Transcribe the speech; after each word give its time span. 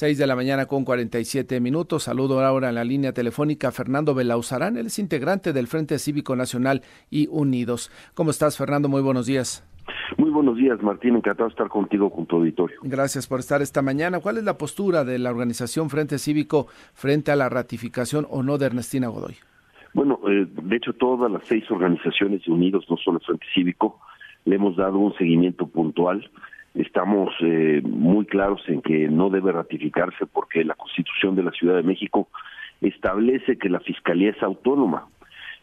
6 0.00 0.16
de 0.16 0.26
la 0.26 0.34
mañana 0.34 0.64
con 0.64 0.86
47 0.86 1.60
minutos. 1.60 2.04
Saludo 2.04 2.42
ahora 2.42 2.70
en 2.70 2.76
la 2.76 2.84
línea 2.84 3.12
telefónica 3.12 3.68
a 3.68 3.70
Fernando 3.70 4.14
Belauzarán, 4.14 4.78
él 4.78 4.86
es 4.86 4.98
integrante 4.98 5.52
del 5.52 5.66
Frente 5.66 5.98
Cívico 5.98 6.34
Nacional 6.34 6.80
y 7.10 7.28
Unidos. 7.30 7.90
¿Cómo 8.14 8.30
estás, 8.30 8.56
Fernando? 8.56 8.88
Muy 8.88 9.02
buenos 9.02 9.26
días. 9.26 9.62
Muy 10.16 10.30
buenos 10.30 10.56
días, 10.56 10.82
Martín. 10.82 11.16
Encantado 11.16 11.50
de 11.50 11.52
estar 11.52 11.68
contigo 11.68 12.08
con 12.08 12.24
tu 12.24 12.36
auditorio. 12.36 12.78
Gracias 12.82 13.26
por 13.26 13.40
estar 13.40 13.60
esta 13.60 13.82
mañana. 13.82 14.20
¿Cuál 14.20 14.38
es 14.38 14.44
la 14.44 14.56
postura 14.56 15.04
de 15.04 15.18
la 15.18 15.28
organización 15.28 15.90
Frente 15.90 16.16
Cívico 16.16 16.68
frente 16.94 17.30
a 17.30 17.36
la 17.36 17.50
ratificación 17.50 18.26
o 18.30 18.42
no 18.42 18.56
de 18.56 18.64
Ernestina 18.64 19.08
Godoy? 19.08 19.34
Bueno, 19.92 20.18
eh, 20.26 20.46
de 20.50 20.76
hecho, 20.76 20.94
todas 20.94 21.30
las 21.30 21.42
seis 21.46 21.70
organizaciones 21.70 22.48
unidos, 22.48 22.86
no 22.88 22.96
solo 22.96 23.18
el 23.18 23.24
Frente 23.26 23.44
Cívico, 23.52 24.00
le 24.46 24.56
hemos 24.56 24.76
dado 24.76 24.96
un 24.96 25.12
seguimiento 25.18 25.66
puntual. 25.66 26.26
Estamos 26.74 27.30
eh, 27.40 27.82
muy 27.84 28.26
claros 28.26 28.62
en 28.68 28.80
que 28.80 29.08
no 29.08 29.28
debe 29.30 29.52
ratificarse 29.52 30.26
porque 30.26 30.64
la 30.64 30.74
Constitución 30.74 31.34
de 31.34 31.42
la 31.42 31.50
Ciudad 31.50 31.76
de 31.76 31.82
México 31.82 32.28
establece 32.80 33.58
que 33.58 33.68
la 33.68 33.80
Fiscalía 33.80 34.30
es 34.30 34.42
autónoma 34.42 35.06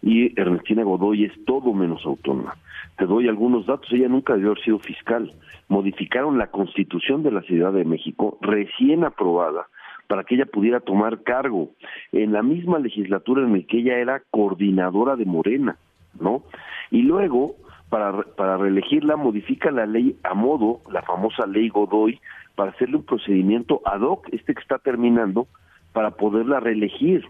y 0.02 0.40
Ernestina 0.40 0.84
Godoy 0.84 1.26
es 1.26 1.34
todo 1.45 1.73
menos 1.73 2.05
autónoma. 2.05 2.55
Te 2.98 3.05
doy 3.05 3.28
algunos 3.28 3.66
datos, 3.66 3.91
ella 3.91 4.08
nunca 4.08 4.34
debió 4.34 4.52
haber 4.52 4.64
sido 4.64 4.80
fiscal. 4.80 5.34
Modificaron 5.70 6.38
la 6.38 6.48
Constitución 6.48 7.23
de 7.23 7.31
la 7.31 7.42
Ciudad 7.42 7.73
de 7.73 7.86
México, 7.86 8.38
recién 8.42 9.03
aprobada, 9.03 9.67
para 10.08 10.23
que 10.23 10.36
ella 10.36 10.45
pudiera 10.45 10.80
tomar 10.80 11.23
cargo 11.23 11.72
en 12.12 12.31
la 12.31 12.42
misma 12.42 12.80
legislatura 12.80 13.44
en 13.44 13.53
la 13.53 13.64
que 13.64 13.80
ella 13.80 13.98
era 14.00 14.23
coordinadora 14.31 15.16
de 15.16 15.26
Morena, 15.26 15.78
¿no? 16.20 16.44
Y 16.92 17.02
luego, 17.02 17.55
para, 17.90 18.23
para 18.23 18.58
reelegirla, 18.58 19.16
modifica 19.16 19.72
la 19.72 19.86
ley 19.86 20.18
a 20.23 20.34
modo, 20.34 20.82
la 20.91 21.02
famosa 21.04 21.45
ley 21.45 21.70
Godoy, 21.70 22.20
para 22.55 22.72
hacerle 22.72 22.98
un 22.98 23.05
procedimiento 23.05 23.82
ad 23.86 24.02
hoc, 24.02 24.28
este 24.32 24.54
que 24.54 24.62
está 24.62 24.80
terminando, 24.80 25.48
para 25.94 26.12
poderla 26.12 26.59
reelegir. 26.59 27.26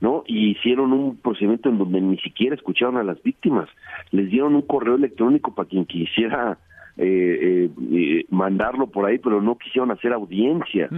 ¿no? 0.00 0.22
Y 0.26 0.50
hicieron 0.50 0.92
un 0.92 1.16
procedimiento 1.16 1.68
en 1.68 1.78
donde 1.78 2.00
ni 2.00 2.18
siquiera 2.18 2.54
escucharon 2.54 2.98
a 2.98 3.02
las 3.02 3.20
víctimas. 3.22 3.68
Les 4.12 4.30
dieron 4.30 4.54
un 4.54 4.62
correo 4.62 4.94
electrónico 4.94 5.54
para 5.54 5.68
quien 5.68 5.86
quisiera 5.86 6.56
eh, 6.96 7.70
eh, 7.92 8.24
mandarlo 8.30 8.88
por 8.88 9.06
ahí, 9.06 9.18
pero 9.18 9.40
no 9.40 9.56
quisieron 9.56 9.90
hacer 9.90 10.12
audiencia, 10.12 10.88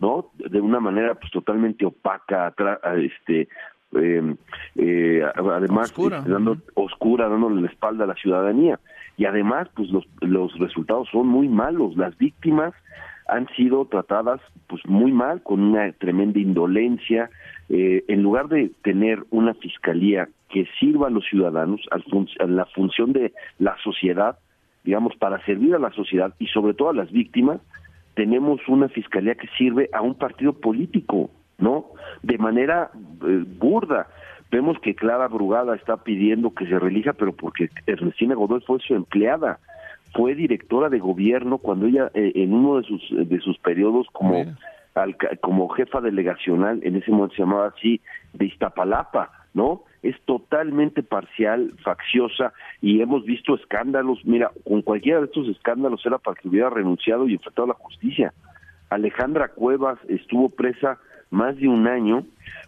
¿no? 0.00 0.30
De 0.34 0.60
una 0.60 0.80
manera 0.80 1.14
pues 1.14 1.32
totalmente 1.32 1.84
opaca, 1.84 2.54
este, 2.96 3.48
em, 3.92 4.36
eh, 4.76 5.22
además 5.34 5.90
oscura. 5.90 6.18
Este, 6.18 6.30
dando 6.30 6.56
oscura, 6.74 7.28
dándole 7.28 7.62
la 7.62 7.68
espalda 7.68 8.04
a 8.04 8.08
la 8.08 8.14
ciudadanía. 8.14 8.78
Y 9.16 9.24
además, 9.24 9.68
pues 9.74 9.90
los, 9.90 10.06
los 10.20 10.56
resultados 10.58 11.08
son 11.10 11.26
muy 11.28 11.48
malos. 11.48 11.96
Las 11.96 12.16
víctimas 12.18 12.74
han 13.28 13.46
sido 13.56 13.84
tratadas 13.84 14.40
pues 14.66 14.84
muy 14.86 15.12
mal, 15.12 15.42
con 15.42 15.60
una 15.60 15.92
tremenda 15.92 16.38
indolencia. 16.38 17.30
Eh, 17.68 18.04
en 18.08 18.22
lugar 18.22 18.48
de 18.48 18.70
tener 18.82 19.24
una 19.30 19.54
fiscalía 19.54 20.28
que 20.48 20.66
sirva 20.80 21.08
a 21.08 21.10
los 21.10 21.24
ciudadanos, 21.26 21.80
a 21.90 22.46
la 22.46 22.64
función 22.66 23.12
de 23.12 23.32
la 23.58 23.76
sociedad, 23.84 24.38
digamos, 24.84 25.14
para 25.16 25.44
servir 25.44 25.74
a 25.74 25.78
la 25.78 25.92
sociedad 25.92 26.34
y 26.38 26.46
sobre 26.46 26.72
todo 26.72 26.88
a 26.90 26.94
las 26.94 27.12
víctimas, 27.12 27.60
tenemos 28.14 28.60
una 28.68 28.88
fiscalía 28.88 29.34
que 29.34 29.48
sirve 29.58 29.90
a 29.92 30.00
un 30.00 30.14
partido 30.14 30.54
político, 30.54 31.30
¿no? 31.58 31.86
De 32.22 32.38
manera 32.38 32.90
eh, 32.94 33.44
burda. 33.46 34.08
Vemos 34.50 34.78
que 34.80 34.94
Clara 34.94 35.28
Brugada 35.28 35.76
está 35.76 35.98
pidiendo 35.98 36.54
que 36.54 36.66
se 36.66 36.78
relija, 36.78 37.12
pero 37.12 37.32
porque 37.32 37.68
Ernestina 37.86 38.34
Godoy 38.34 38.62
fue 38.62 38.78
su 38.80 38.94
empleada, 38.94 39.58
fue 40.14 40.34
directora 40.34 40.88
de 40.88 40.98
gobierno 40.98 41.58
cuando 41.58 41.86
ella, 41.86 42.10
eh, 42.14 42.32
en 42.34 42.54
uno 42.54 42.78
de 42.78 42.84
sus, 42.84 43.02
de 43.10 43.40
sus 43.40 43.58
periodos 43.58 44.06
como, 44.12 44.46
como 45.42 45.68
jefa 45.68 46.00
delegacional, 46.00 46.80
en 46.82 46.96
ese 46.96 47.10
momento 47.10 47.34
se 47.34 47.42
llamaba 47.42 47.66
así, 47.76 48.00
de 48.32 48.46
Iztapalapa, 48.46 49.30
¿no? 49.52 49.82
es 50.02 50.16
totalmente 50.24 51.02
parcial, 51.02 51.72
facciosa 51.82 52.52
y 52.80 53.00
hemos 53.00 53.24
visto 53.24 53.54
escándalos. 53.56 54.24
Mira, 54.24 54.50
con 54.64 54.82
cualquiera 54.82 55.20
de 55.20 55.26
estos 55.26 55.48
escándalos 55.48 56.04
era 56.06 56.18
para 56.18 56.40
que 56.40 56.48
hubiera 56.48 56.70
renunciado 56.70 57.28
y 57.28 57.34
enfrentado 57.34 57.64
a 57.64 57.68
la 57.68 57.74
justicia. 57.74 58.32
Alejandra 58.90 59.48
Cuevas 59.48 59.98
estuvo 60.08 60.48
presa 60.48 60.98
más 61.30 61.56
de 61.56 61.68
un 61.68 61.86
año 61.86 62.24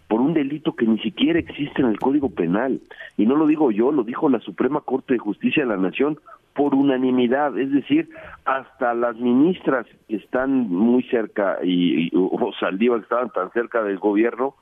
por 0.09 0.21
un 0.21 0.35
delito 0.35 0.75
que 0.75 0.87
ni 0.87 0.99
siquiera 0.99 1.39
existe 1.39 1.83
en 1.83 1.89
el 1.89 1.99
Código 1.99 2.31
Penal. 2.31 2.81
Y 3.17 3.27
no 3.27 3.37
lo 3.37 3.47
digo 3.47 3.71
yo, 3.71 3.93
lo 3.93 4.03
dijo 4.03 4.29
la 4.29 4.41
Suprema 4.41 4.81
Corte 4.81 5.15
de 5.15 5.19
Justicia 5.19 5.63
de 5.63 5.69
la 5.69 5.77
Nación 5.77 6.19
por 6.55 6.75
unanimidad, 6.75 7.57
es 7.57 7.71
decir, 7.71 8.11
hasta 8.45 8.93
las 8.93 9.17
ministras 9.17 9.87
que 10.09 10.17
están 10.17 10.69
muy 10.69 11.05
cerca 11.05 11.59
y, 11.63 12.11
o 12.15 12.53
Saldívar 12.59 12.99
que 12.99 13.05
estaban 13.05 13.31
tan 13.31 13.53
cerca 13.53 13.83
del 13.85 13.99
gobierno, 13.99 14.57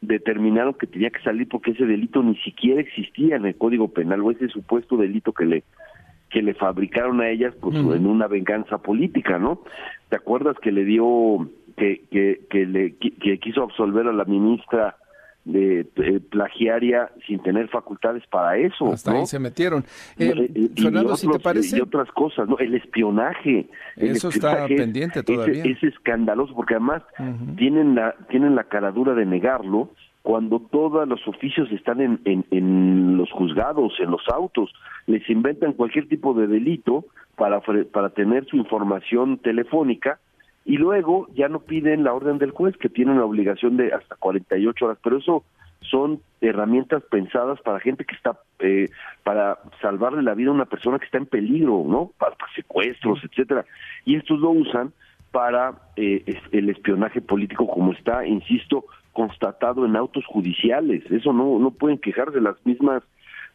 determinaron 0.00 0.74
que 0.74 0.86
tenía 0.86 1.10
que 1.10 1.22
salir 1.22 1.48
porque 1.48 1.72
ese 1.72 1.84
delito 1.84 2.22
ni 2.22 2.36
siquiera 2.38 2.80
existía 2.80 3.36
en 3.36 3.46
el 3.46 3.56
Código 3.56 3.88
Penal 3.88 4.22
o 4.22 4.30
ese 4.30 4.48
supuesto 4.48 4.96
delito 4.96 5.32
que 5.32 5.44
le 5.44 5.64
que 6.30 6.42
le 6.42 6.54
fabricaron 6.54 7.20
a 7.20 7.28
ellas 7.28 7.54
pues 7.60 7.76
en 7.76 8.06
una 8.06 8.26
venganza 8.26 8.78
política, 8.78 9.38
¿no? 9.38 9.60
¿Te 10.08 10.16
acuerdas 10.16 10.56
que 10.60 10.72
le 10.72 10.84
dio 10.84 11.48
que 11.76 12.04
que 12.10 12.40
que 12.50 12.66
le 12.66 12.96
que 12.96 13.38
quiso 13.38 13.62
absolver 13.62 14.06
a 14.06 14.12
la 14.12 14.24
ministra 14.24 14.96
de, 15.44 16.20
plagiaria 16.30 17.10
sin 17.26 17.42
tener 17.42 17.68
facultades 17.68 18.22
para 18.28 18.56
eso. 18.56 18.92
Hasta 18.92 19.12
ahí 19.12 19.26
se 19.26 19.38
metieron. 19.38 19.84
Eh, 20.18 20.70
Fernando, 20.80 21.16
si 21.16 21.28
te 21.28 21.38
parece. 21.38 21.78
Y 21.78 21.80
otras 21.80 22.10
cosas, 22.12 22.48
¿no? 22.48 22.58
El 22.58 22.74
espionaje. 22.74 23.68
Eso 23.96 24.28
está 24.28 24.66
pendiente 24.66 25.22
todavía. 25.22 25.64
Es, 25.64 25.82
escandaloso 25.82 26.54
porque 26.54 26.74
además 26.74 27.02
tienen, 27.56 27.94
la, 27.94 28.14
tienen 28.30 28.54
la 28.54 28.64
caradura 28.64 29.14
de 29.14 29.26
negarlo 29.26 29.90
cuando 30.22 30.58
todos 30.58 31.06
los 31.06 31.26
oficios 31.28 31.70
están 31.70 32.00
en, 32.00 32.20
en, 32.24 32.46
en 32.50 33.18
los 33.18 33.30
juzgados, 33.30 33.92
en 34.00 34.10
los 34.10 34.22
autos. 34.28 34.72
Les 35.06 35.28
inventan 35.28 35.74
cualquier 35.74 36.08
tipo 36.08 36.32
de 36.32 36.46
delito 36.46 37.04
para, 37.36 37.60
para 37.60 38.10
tener 38.10 38.46
su 38.46 38.56
información 38.56 39.38
telefónica 39.38 40.18
y 40.64 40.78
luego 40.78 41.28
ya 41.34 41.48
no 41.48 41.60
piden 41.60 42.04
la 42.04 42.14
orden 42.14 42.38
del 42.38 42.50
juez, 42.50 42.76
que 42.76 42.88
tiene 42.88 43.12
una 43.12 43.24
obligación 43.24 43.76
de 43.76 43.92
hasta 43.92 44.16
48 44.16 44.84
horas, 44.84 44.98
pero 45.02 45.18
eso 45.18 45.44
son 45.80 46.20
herramientas 46.40 47.02
pensadas 47.10 47.60
para 47.60 47.80
gente 47.80 48.04
que 48.04 48.14
está, 48.14 48.38
eh, 48.60 48.88
para 49.22 49.58
salvarle 49.82 50.22
la 50.22 50.34
vida 50.34 50.48
a 50.48 50.54
una 50.54 50.64
persona 50.64 50.98
que 50.98 51.04
está 51.04 51.18
en 51.18 51.26
peligro, 51.26 51.84
¿no? 51.86 52.12
Para, 52.18 52.34
secuestros, 52.54 53.20
etcétera. 53.24 53.66
Y 54.06 54.16
estos 54.16 54.40
lo 54.40 54.50
usan 54.50 54.92
para 55.30 55.74
eh, 55.96 56.24
el 56.52 56.70
espionaje 56.70 57.20
político, 57.20 57.66
como 57.66 57.92
está, 57.92 58.26
insisto, 58.26 58.84
constatado 59.12 59.84
en 59.84 59.96
autos 59.96 60.24
judiciales. 60.26 61.04
Eso 61.10 61.32
no, 61.32 61.58
no 61.58 61.70
pueden 61.72 61.98
quejarse 61.98 62.40
las 62.40 62.56
mismas 62.64 63.02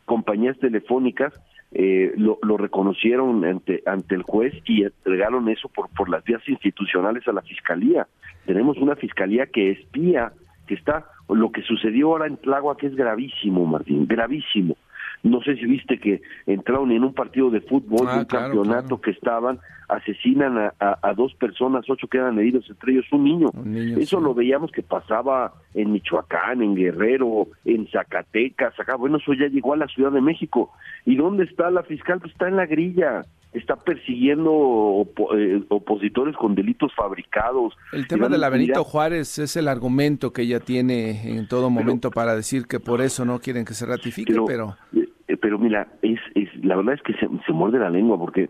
compañías 0.05 0.57
telefónicas 0.59 1.33
eh, 1.71 2.13
lo, 2.17 2.39
lo, 2.41 2.57
reconocieron 2.57 3.45
ante, 3.45 3.83
ante 3.85 4.15
el 4.15 4.23
juez 4.23 4.53
y 4.65 4.83
entregaron 4.83 5.49
eso 5.49 5.69
por, 5.69 5.89
por 5.89 6.09
las 6.09 6.23
vías 6.23 6.41
institucionales 6.47 7.27
a 7.27 7.31
la 7.31 7.41
fiscalía. 7.41 8.07
Tenemos 8.45 8.77
una 8.77 8.95
fiscalía 8.95 9.45
que 9.45 9.71
espía, 9.71 10.33
que 10.67 10.73
está, 10.73 11.05
lo 11.29 11.51
que 11.51 11.61
sucedió 11.61 12.07
ahora 12.07 12.27
en 12.27 12.39
que 12.77 12.87
es 12.87 12.95
gravísimo, 12.95 13.65
Martín, 13.65 14.07
gravísimo. 14.07 14.75
No 15.23 15.41
sé 15.41 15.55
si 15.55 15.65
viste 15.65 15.99
que 15.99 16.21
entraron 16.45 16.91
en 16.91 17.03
un 17.03 17.13
partido 17.13 17.49
de 17.49 17.61
fútbol, 17.61 18.07
ah, 18.09 18.19
un 18.19 18.25
campeonato 18.25 19.01
que 19.01 19.11
estaban, 19.11 19.59
asesinan 19.89 20.57
a, 20.57 20.73
a, 20.79 21.13
dos 21.13 21.33
personas, 21.35 21.85
ocho 21.89 22.07
quedan 22.07 22.39
heridos, 22.39 22.69
entre 22.69 22.93
ellos 22.93 23.05
un 23.11 23.23
niño. 23.23 23.49
Eso 23.97 24.19
lo 24.19 24.33
veíamos 24.33 24.71
que 24.71 24.83
pasaba 24.83 25.53
en 25.73 25.91
Michoacán, 25.91 26.61
en 26.61 26.75
Guerrero, 26.75 27.47
en 27.65 27.87
Zacatecas, 27.87 28.79
acá. 28.79 28.95
Bueno, 28.95 29.17
eso 29.17 29.33
ya 29.33 29.47
llegó 29.47 29.73
a 29.73 29.77
la 29.77 29.87
Ciudad 29.87 30.11
de 30.11 30.21
México. 30.21 30.71
¿Y 31.05 31.15
dónde 31.15 31.43
está 31.43 31.69
la 31.69 31.83
fiscal? 31.83 32.19
Pues 32.19 32.31
está 32.31 32.47
en 32.47 32.55
la 32.55 32.65
grilla 32.65 33.25
está 33.53 33.75
persiguiendo 33.75 35.07
eh, 35.35 35.63
opositores 35.69 36.35
con 36.35 36.55
delitos 36.55 36.93
fabricados. 36.95 37.73
El 37.91 38.07
tema 38.07 38.29
de 38.29 38.37
la 38.37 38.49
Benito 38.49 38.83
Juárez 38.83 39.39
es 39.39 39.55
el 39.55 39.67
argumento 39.67 40.31
que 40.31 40.43
ella 40.43 40.59
tiene 40.59 41.37
en 41.37 41.47
todo 41.47 41.69
momento 41.69 42.11
para 42.11 42.35
decir 42.35 42.67
que 42.67 42.79
por 42.79 43.01
eso 43.01 43.25
no 43.25 43.39
quieren 43.39 43.65
que 43.65 43.73
se 43.73 43.85
ratifique, 43.85 44.35
pero... 44.45 44.77
Eh, 44.93 45.08
pero, 45.37 45.59
mira, 45.59 45.87
es, 46.01 46.19
la 46.63 46.75
verdad 46.75 46.95
es 46.95 47.01
que 47.01 47.13
se, 47.13 47.27
se 47.45 47.53
muerde 47.53 47.79
la 47.79 47.89
lengua 47.89 48.17
porque 48.17 48.49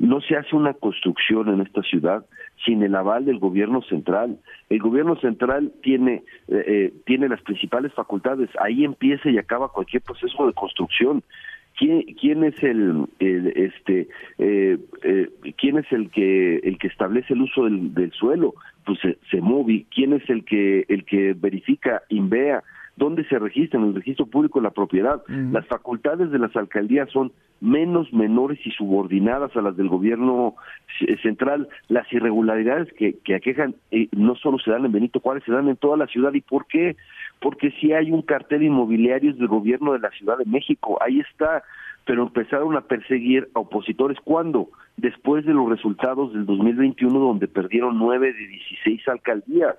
no 0.00 0.22
se 0.22 0.34
hace 0.34 0.56
una 0.56 0.72
construcción 0.72 1.48
en 1.48 1.60
esta 1.60 1.82
ciudad 1.82 2.24
sin 2.64 2.82
el 2.82 2.94
aval 2.94 3.26
del 3.26 3.38
gobierno 3.38 3.82
central. 3.82 4.38
El 4.70 4.78
gobierno 4.78 5.16
central 5.16 5.72
tiene 5.82 6.22
eh, 6.48 6.92
tiene 7.04 7.28
las 7.28 7.42
principales 7.42 7.92
facultades. 7.92 8.48
Ahí 8.60 8.84
empieza 8.84 9.28
y 9.30 9.36
acaba 9.36 9.68
cualquier 9.68 10.02
proceso 10.02 10.46
de 10.46 10.54
construcción. 10.54 11.22
¿Quién, 11.76 12.02
quién 12.20 12.44
es 12.44 12.62
el, 12.62 13.08
este 13.18 14.08
eh, 14.38 14.78
eh, 15.02 15.30
quién 15.58 15.78
es 15.78 15.90
el 15.92 16.10
que 16.10 16.56
el 16.56 16.78
que 16.78 16.88
establece 16.88 17.34
el 17.34 17.42
uso 17.42 17.64
del, 17.64 17.92
del 17.92 18.12
suelo? 18.12 18.54
Pues 18.86 18.98
se, 19.00 19.18
se 19.30 19.42
quién 19.90 20.14
es 20.14 20.28
el 20.30 20.44
que 20.44 20.86
el 20.88 21.04
que 21.04 21.34
verifica 21.34 22.02
INVEA 22.08 22.62
¿Dónde 23.00 23.24
se 23.24 23.38
registra? 23.38 23.80
En 23.80 23.86
el 23.86 23.94
registro 23.94 24.26
público 24.26 24.60
la 24.60 24.72
propiedad. 24.72 25.22
Las 25.26 25.66
facultades 25.66 26.30
de 26.30 26.38
las 26.38 26.54
alcaldías 26.54 27.08
son 27.10 27.32
menos 27.58 28.12
menores 28.12 28.58
y 28.66 28.70
subordinadas 28.72 29.56
a 29.56 29.62
las 29.62 29.74
del 29.74 29.88
gobierno 29.88 30.54
central. 31.22 31.66
Las 31.88 32.12
irregularidades 32.12 32.92
que, 32.92 33.16
que 33.24 33.36
aquejan 33.36 33.74
eh, 33.90 34.08
no 34.12 34.34
solo 34.34 34.58
se 34.58 34.70
dan 34.70 34.84
en 34.84 34.92
Benito 34.92 35.18
Juárez, 35.18 35.44
se 35.46 35.52
dan 35.52 35.68
en 35.68 35.76
toda 35.76 35.96
la 35.96 36.08
ciudad. 36.08 36.34
¿Y 36.34 36.42
por 36.42 36.66
qué? 36.66 36.96
Porque 37.40 37.70
si 37.80 37.94
hay 37.94 38.12
un 38.12 38.20
cartel 38.20 38.64
inmobiliario 38.64 39.32
del 39.32 39.48
gobierno 39.48 39.94
de 39.94 40.00
la 40.00 40.10
Ciudad 40.10 40.36
de 40.36 40.44
México. 40.44 40.98
Ahí 41.00 41.20
está 41.20 41.62
pero 42.06 42.24
empezaron 42.24 42.76
a 42.76 42.80
perseguir 42.80 43.48
a 43.54 43.60
opositores. 43.60 44.18
¿Cuándo? 44.24 44.70
Después 44.96 45.44
de 45.46 45.54
los 45.54 45.68
resultados 45.68 46.32
del 46.32 46.44
2021, 46.44 47.18
donde 47.18 47.46
perdieron 47.46 47.98
nueve 47.98 48.32
de 48.32 48.46
16 48.46 49.06
alcaldías. 49.06 49.76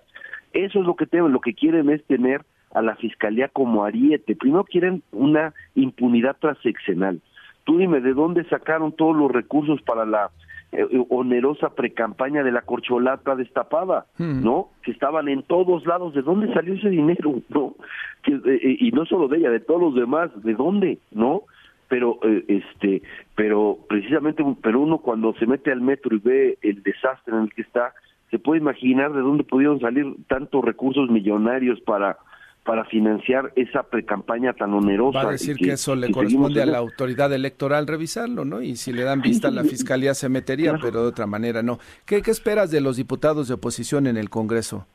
Eso 0.53 0.79
es 0.79 0.85
lo 0.85 0.95
que 0.95 1.07
lo 1.11 1.41
que 1.41 1.53
quieren 1.53 1.89
es 1.89 2.03
tener 2.05 2.43
a 2.73 2.81
la 2.81 2.95
fiscalía 2.95 3.47
como 3.49 3.83
ariete. 3.83 4.35
Primero 4.35 4.63
quieren 4.63 5.03
una 5.11 5.53
impunidad 5.75 6.37
transeccional. 6.39 7.21
Tú 7.63 7.77
dime, 7.77 8.01
¿de 8.01 8.13
dónde 8.13 8.43
sacaron 8.45 8.91
todos 8.93 9.15
los 9.15 9.31
recursos 9.31 9.81
para 9.81 10.05
la 10.05 10.31
eh, 10.71 10.87
onerosa 11.09 11.69
precampaña 11.75 12.43
de 12.43 12.51
la 12.51 12.61
corcholata 12.61 13.35
destapada, 13.35 14.05
hmm. 14.17 14.43
¿no? 14.43 14.69
Que 14.83 14.91
estaban 14.91 15.27
en 15.27 15.43
todos 15.43 15.85
lados. 15.85 16.13
¿De 16.13 16.21
dónde 16.21 16.53
salió 16.53 16.73
ese 16.73 16.89
dinero? 16.89 17.41
¿No? 17.49 17.75
Que, 18.23 18.33
eh, 18.33 18.41
eh, 18.45 18.77
y 18.79 18.91
no 18.91 19.05
solo 19.05 19.27
de 19.27 19.39
ella, 19.39 19.49
de 19.51 19.59
todos 19.59 19.81
los 19.81 19.95
demás. 19.95 20.29
¿De 20.43 20.53
dónde? 20.53 20.99
¿No? 21.11 21.43
pero 21.91 22.19
eh, 22.23 22.45
este 22.47 23.01
pero 23.35 23.77
precisamente 23.89 24.41
pero 24.63 24.79
uno 24.79 24.99
cuando 24.99 25.33
se 25.33 25.45
mete 25.45 25.73
al 25.73 25.81
metro 25.81 26.15
y 26.15 26.19
ve 26.19 26.57
el 26.61 26.81
desastre 26.83 27.35
en 27.35 27.41
el 27.41 27.53
que 27.53 27.63
está 27.63 27.93
se 28.29 28.39
puede 28.39 28.61
imaginar 28.61 29.11
de 29.11 29.19
dónde 29.19 29.43
pudieron 29.43 29.81
salir 29.81 30.05
tantos 30.29 30.63
recursos 30.63 31.09
millonarios 31.09 31.81
para 31.81 32.15
para 32.63 32.85
financiar 32.85 33.51
esa 33.55 33.83
precampaña 33.83 34.53
tan 34.53 34.73
onerosa. 34.73 35.23
Va 35.23 35.29
a 35.29 35.31
decir 35.31 35.57
que, 35.57 35.71
eso 35.71 35.95
le 35.95 36.11
corresponde 36.11 36.61
a 36.61 36.65
la 36.65 36.77
autoridad 36.77 37.33
electoral 37.33 37.87
revisarlo, 37.87 38.45
¿no? 38.45 38.61
Y 38.61 38.75
si 38.75 38.93
le 38.93 39.03
dan 39.03 39.21
vista, 39.21 39.49
la 39.49 39.63
fiscalía 39.63 40.13
se 40.13 40.29
metería, 40.29 40.75
pero 40.81 41.01
de 41.01 41.07
otra 41.09 41.25
manera 41.25 41.63
no. 41.63 41.79
¿Qué, 42.05 42.21
¿Qué 42.21 42.31
esperas 42.31 42.69
de 42.69 42.81
los 42.81 42.97
diputados 42.97 43.47
de 43.47 43.55
oposición 43.55 44.05
en 44.05 44.17
el 44.17 44.29
Congreso? 44.29 44.85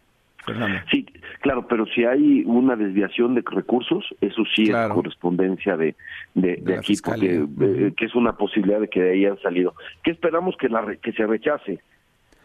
Sí, 0.90 1.04
claro, 1.40 1.66
pero 1.66 1.86
si 1.86 2.04
hay 2.04 2.44
una 2.46 2.76
desviación 2.76 3.34
de 3.34 3.42
recursos, 3.44 4.04
eso 4.20 4.44
sí 4.54 4.70
es 4.70 4.88
correspondencia 4.88 5.76
de, 5.76 5.96
de, 6.34 6.76
aquí, 6.76 6.94
eh, 7.20 7.92
que 7.96 8.04
es 8.04 8.14
una 8.14 8.36
posibilidad 8.36 8.80
de 8.80 8.88
que 8.88 9.02
de 9.02 9.12
ahí 9.12 9.26
hayan 9.26 9.40
salido. 9.42 9.74
¿Qué 10.04 10.12
esperamos 10.12 10.56
que, 10.56 10.68
la, 10.68 10.96
que 11.02 11.12
se 11.12 11.26
rechace? 11.26 11.80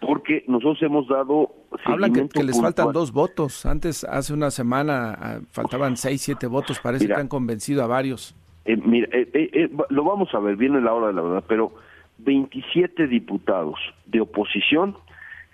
Porque 0.01 0.44
nosotros 0.48 0.81
hemos 0.81 1.07
dado... 1.07 1.51
Hablan 1.86 2.27
que, 2.27 2.44
les 2.44 2.59
faltan 2.59 2.92
dos 2.92 3.13
votos. 3.13 3.65
Antes, 3.65 4.03
hace 4.03 4.33
una 4.33 4.51
semana, 4.51 5.13
ah, 5.13 5.39
faltaban 5.51 5.95
seis, 5.95 6.21
siete 6.24 6.48
votos. 6.48 6.80
Parece 6.80 7.07
que 7.07 7.13
han 7.13 7.27
convencido 7.27 7.83
a 7.83 7.88
varios. 7.88 8.36
Eh, 8.65 8.75
mira, 8.77 9.07
eh, 9.13 9.69
lo 9.89 10.03
vamos 10.03 10.33
a 10.33 10.39
ver, 10.39 10.56
viene 10.56 10.81
la 10.81 10.94
hora 10.94 11.07
de 11.07 11.13
la 11.13 11.21
verdad, 11.21 11.44
pero 11.48 11.71
27 12.19 13.07
diputados 13.07 13.80
de 14.06 14.21
oposición 14.21 14.95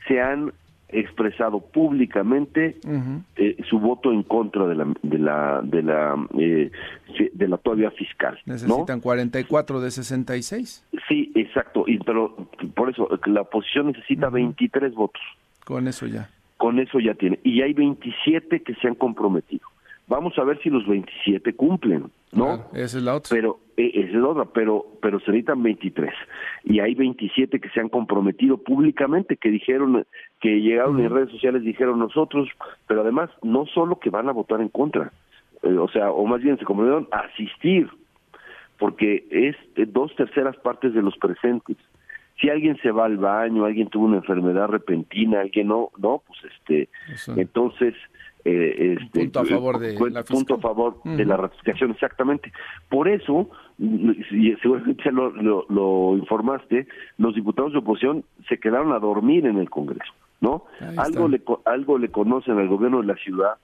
se 0.07 0.21
han 0.21 0.53
expresado 0.89 1.59
públicamente 1.59 2.77
eh, 3.35 3.57
su 3.69 3.79
voto 3.79 4.11
en 4.11 4.23
contra 4.23 4.67
de 4.67 4.75
la 4.75 4.93
de 5.01 5.17
la 5.19 5.61
de 5.61 5.83
la 5.83 6.27
eh, 6.37 6.71
de 7.33 7.47
la 7.47 7.57
todavía 7.57 7.91
fiscal 7.91 8.39
necesitan 8.45 9.01
44 9.01 9.81
de 9.81 9.91
66 9.91 10.85
sí 11.09 11.31
exacto 11.35 11.83
y 11.87 11.99
pero 11.99 12.35
por 12.73 12.89
eso 12.89 13.09
la 13.25 13.41
oposición 13.41 13.87
necesita 13.87 14.29
23 14.29 14.93
votos. 14.93 15.21
Con 15.65 15.87
eso 15.87 16.05
ya. 16.07 16.29
Con 16.57 16.79
eso 16.79 16.99
ya 16.99 17.13
tiene. 17.13 17.39
Y 17.43 17.61
hay 17.61 17.73
27 17.73 18.61
que 18.61 18.75
se 18.75 18.87
han 18.87 18.95
comprometido. 18.95 19.67
Vamos 20.07 20.37
a 20.37 20.43
ver 20.43 20.59
si 20.61 20.69
los 20.69 20.87
27 20.87 21.53
cumplen, 21.53 22.09
¿no? 22.31 22.65
esa 22.73 22.97
es 22.97 23.03
la 23.03 23.15
otra. 23.15 23.29
Pero 23.29 23.59
e, 23.77 23.91
es 23.93 24.13
la 24.13 24.27
otra, 24.27 24.45
pero 24.45 24.85
pero 25.01 25.19
se 25.19 25.31
necesitan 25.31 25.63
23 25.63 26.13
y 26.65 26.79
hay 26.79 26.95
27 26.95 27.59
que 27.59 27.69
se 27.69 27.79
han 27.79 27.89
comprometido 27.89 28.57
públicamente, 28.57 29.37
que 29.37 29.49
dijeron 29.49 30.05
que 30.41 30.61
llegaron 30.61 30.99
en 30.99 31.09
redes 31.09 31.31
sociales 31.31 31.63
dijeron 31.63 31.99
nosotros, 31.99 32.49
pero 32.87 33.01
además 33.01 33.29
no 33.43 33.65
solo 33.67 33.99
que 33.99 34.09
van 34.09 34.29
a 34.29 34.33
votar 34.33 34.61
en 34.61 34.69
contra, 34.69 35.11
eh, 35.63 35.77
o 35.77 35.87
sea, 35.89 36.11
o 36.11 36.25
más 36.25 36.41
bien 36.41 36.57
se 36.57 36.65
comprometieron 36.65 37.07
a 37.11 37.19
asistir, 37.31 37.89
porque 38.77 39.25
es 39.31 39.55
dos 39.91 40.15
terceras 40.15 40.55
partes 40.57 40.93
de 40.93 41.01
los 41.01 41.17
presentes 41.17 41.77
si 42.39 42.49
alguien 42.49 42.77
se 42.81 42.91
va 42.91 43.05
al 43.05 43.17
baño, 43.17 43.65
alguien 43.65 43.89
tuvo 43.89 44.05
una 44.05 44.17
enfermedad 44.17 44.67
repentina, 44.67 45.41
alguien 45.41 45.67
no, 45.67 45.89
no, 45.97 46.21
pues 46.27 46.39
este, 46.53 46.89
entonces 47.35 47.95
eh, 48.47 48.97
este, 49.01 49.19
punto 49.19 49.39
a 49.41 49.45
favor 49.45 49.79
de 49.79 50.09
la 50.09 50.23
punto 50.23 50.53
a 50.55 50.59
favor 50.59 51.03
de 51.03 51.25
la 51.25 51.35
ratificación 51.35 51.91
exactamente. 51.91 52.53
Por 52.89 53.09
eso 53.09 53.49
y 53.77 54.55
seguramente 54.61 55.11
lo, 55.11 55.65
lo, 55.69 56.17
informaste 56.17 56.87
los 57.17 57.35
diputados 57.35 57.73
de 57.73 57.79
oposición 57.79 58.23
se 58.47 58.57
quedaron 58.57 58.93
a 58.93 58.99
dormir 58.99 59.45
en 59.45 59.57
el 59.57 59.69
Congreso 59.69 60.11
no 60.41 60.63
algo 60.97 61.27
le 61.27 61.41
algo 61.65 61.99
le 61.99 62.09
conocen 62.09 62.57
al 62.57 62.67
gobierno 62.67 63.01
de 63.01 63.07
la 63.07 63.15
ciudad 63.17 63.57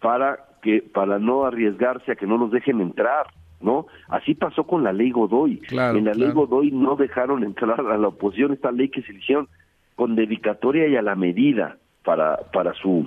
para 0.00 0.38
que 0.62 0.82
para 0.82 1.18
no 1.18 1.44
arriesgarse 1.44 2.12
a 2.12 2.16
que 2.16 2.26
no 2.26 2.36
los 2.36 2.52
dejen 2.52 2.80
entrar 2.80 3.26
¿no? 3.60 3.86
Así 4.08 4.34
pasó 4.34 4.64
con 4.64 4.84
la 4.84 4.92
ley 4.92 5.10
Godoy. 5.10 5.60
en 5.70 6.04
la 6.04 6.14
ley 6.14 6.30
Godoy 6.30 6.70
no 6.70 6.94
dejaron 6.94 7.42
entrar 7.42 7.80
a 7.80 7.98
la 7.98 8.08
oposición 8.08 8.52
esta 8.52 8.70
ley 8.70 8.90
que 8.90 9.02
se 9.02 9.12
hicieron 9.12 9.48
con 9.96 10.14
dedicatoria 10.14 10.86
y 10.86 10.94
a 10.94 11.02
la 11.02 11.16
medida 11.16 11.78
para 12.08 12.38
para 12.54 12.72
su 12.72 13.06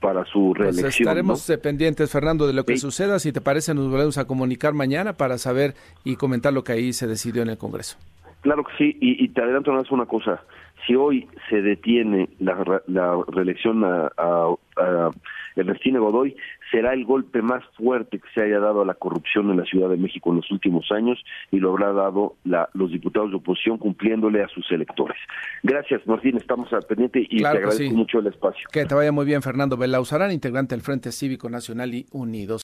para 0.00 0.24
su 0.24 0.52
pues 0.56 0.74
reelección. 0.74 1.08
estaremos 1.08 1.52
pendientes, 1.62 2.10
Fernando, 2.10 2.48
de 2.48 2.52
lo 2.52 2.64
que 2.64 2.76
suceda. 2.78 3.20
Si 3.20 3.30
te 3.30 3.40
parece, 3.40 3.74
nos 3.74 3.88
volvemos 3.88 4.18
a 4.18 4.26
comunicar 4.26 4.74
mañana 4.74 5.12
para 5.12 5.38
saber 5.38 5.74
y 6.02 6.16
comentar 6.16 6.52
lo 6.52 6.64
que 6.64 6.72
ahí 6.72 6.92
se 6.92 7.06
decidió 7.06 7.42
en 7.42 7.50
el 7.50 7.58
Congreso. 7.58 7.96
Claro 8.40 8.64
que 8.64 8.72
sí, 8.76 8.96
y, 9.00 9.28
te 9.28 9.40
adelanto 9.40 9.70
una 9.92 10.06
cosa. 10.06 10.42
Si 10.84 10.96
hoy 10.96 11.28
se 11.48 11.62
detiene 11.62 12.28
la, 12.40 12.82
la 12.88 13.22
reelección 13.28 13.84
a, 13.84 14.10
a, 14.16 14.54
a 14.78 15.10
Ernestina 15.54 16.00
Godoy, 16.00 16.34
será 16.70 16.92
el 16.92 17.04
golpe 17.04 17.42
más 17.42 17.62
fuerte 17.76 18.18
que 18.18 18.28
se 18.34 18.42
haya 18.42 18.58
dado 18.60 18.82
a 18.82 18.84
la 18.84 18.94
corrupción 18.94 19.50
en 19.50 19.58
la 19.58 19.64
Ciudad 19.64 19.88
de 19.88 19.96
México 19.96 20.30
en 20.30 20.36
los 20.36 20.50
últimos 20.50 20.90
años 20.92 21.18
y 21.50 21.58
lo 21.58 21.70
habrá 21.70 21.92
dado 21.92 22.36
la, 22.44 22.68
los 22.74 22.90
diputados 22.90 23.30
de 23.30 23.36
oposición 23.36 23.78
cumpliéndole 23.78 24.42
a 24.42 24.48
sus 24.48 24.70
electores. 24.70 25.16
Gracias, 25.62 26.06
Martín, 26.06 26.36
estamos 26.36 26.72
al 26.72 26.82
pendiente 26.82 27.26
y 27.28 27.38
te 27.38 27.46
agradezco 27.46 27.94
mucho 27.94 28.18
el 28.18 28.28
espacio. 28.28 28.68
Que 28.72 28.84
te 28.86 28.94
vaya 28.94 29.12
muy 29.12 29.26
bien, 29.26 29.42
Fernando 29.42 29.76
Belauzarán, 29.76 30.32
integrante 30.32 30.74
del 30.74 30.82
Frente 30.82 31.12
Cívico 31.12 31.48
Nacional 31.48 31.94
y 31.94 32.06
Unidos. 32.12 32.58